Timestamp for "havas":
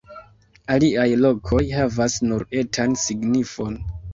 1.75-2.17